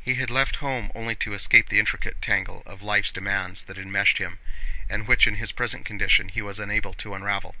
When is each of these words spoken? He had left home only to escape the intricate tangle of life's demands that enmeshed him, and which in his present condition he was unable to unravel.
He 0.00 0.14
had 0.14 0.30
left 0.30 0.56
home 0.64 0.90
only 0.94 1.14
to 1.16 1.34
escape 1.34 1.68
the 1.68 1.78
intricate 1.78 2.22
tangle 2.22 2.62
of 2.64 2.80
life's 2.80 3.12
demands 3.12 3.64
that 3.64 3.76
enmeshed 3.76 4.16
him, 4.16 4.38
and 4.88 5.06
which 5.06 5.26
in 5.26 5.34
his 5.34 5.52
present 5.52 5.84
condition 5.84 6.30
he 6.30 6.40
was 6.40 6.58
unable 6.58 6.94
to 6.94 7.12
unravel. 7.12 7.54